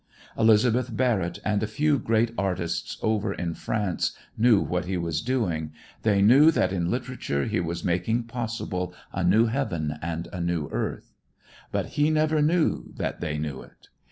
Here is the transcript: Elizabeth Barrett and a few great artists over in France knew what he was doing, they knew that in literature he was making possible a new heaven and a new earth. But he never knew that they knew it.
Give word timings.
Elizabeth 0.35 0.97
Barrett 0.97 1.37
and 1.45 1.61
a 1.61 1.67
few 1.67 1.99
great 1.99 2.31
artists 2.35 2.97
over 3.03 3.31
in 3.35 3.53
France 3.53 4.17
knew 4.35 4.59
what 4.59 4.85
he 4.85 4.97
was 4.97 5.21
doing, 5.21 5.73
they 6.01 6.23
knew 6.23 6.49
that 6.49 6.73
in 6.73 6.89
literature 6.89 7.45
he 7.45 7.59
was 7.59 7.83
making 7.83 8.23
possible 8.23 8.95
a 9.13 9.23
new 9.23 9.45
heaven 9.45 9.99
and 10.01 10.27
a 10.33 10.41
new 10.41 10.67
earth. 10.71 11.13
But 11.71 11.85
he 11.89 12.09
never 12.09 12.41
knew 12.41 12.91
that 12.95 13.21
they 13.21 13.37
knew 13.37 13.61
it. 13.61 13.89